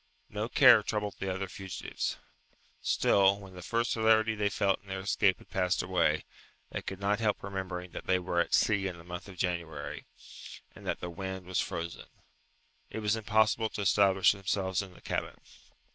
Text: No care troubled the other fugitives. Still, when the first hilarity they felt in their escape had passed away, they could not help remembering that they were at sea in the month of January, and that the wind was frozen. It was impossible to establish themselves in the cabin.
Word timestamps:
No 0.31 0.49
care 0.49 0.81
troubled 0.81 1.17
the 1.19 1.31
other 1.31 1.47
fugitives. 1.47 2.17
Still, 2.81 3.39
when 3.39 3.53
the 3.53 3.61
first 3.61 3.93
hilarity 3.93 4.33
they 4.33 4.49
felt 4.49 4.81
in 4.81 4.87
their 4.87 5.01
escape 5.01 5.37
had 5.37 5.51
passed 5.51 5.83
away, 5.83 6.25
they 6.71 6.81
could 6.81 6.99
not 6.99 7.19
help 7.19 7.43
remembering 7.43 7.91
that 7.91 8.07
they 8.07 8.17
were 8.17 8.39
at 8.39 8.55
sea 8.55 8.87
in 8.87 8.97
the 8.97 9.03
month 9.03 9.27
of 9.29 9.37
January, 9.37 10.07
and 10.73 10.87
that 10.87 11.01
the 11.01 11.11
wind 11.11 11.45
was 11.45 11.61
frozen. 11.61 12.07
It 12.89 13.01
was 13.01 13.15
impossible 13.15 13.69
to 13.69 13.81
establish 13.81 14.31
themselves 14.31 14.81
in 14.81 14.95
the 14.95 15.01
cabin. 15.01 15.39